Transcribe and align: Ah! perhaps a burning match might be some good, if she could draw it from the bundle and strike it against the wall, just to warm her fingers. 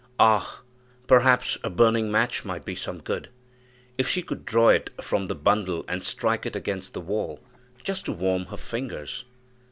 Ah! 0.19 0.61
perhaps 1.05 1.59
a 1.63 1.69
burning 1.69 2.09
match 2.11 2.43
might 2.43 2.65
be 2.65 2.73
some 2.73 3.01
good, 3.01 3.29
if 3.99 4.07
she 4.07 4.23
could 4.23 4.45
draw 4.45 4.69
it 4.69 4.89
from 4.99 5.27
the 5.27 5.35
bundle 5.35 5.85
and 5.87 6.03
strike 6.03 6.43
it 6.43 6.55
against 6.55 6.93
the 6.95 7.01
wall, 7.01 7.39
just 7.83 8.05
to 8.05 8.11
warm 8.11 8.45
her 8.45 8.57
fingers. 8.57 9.25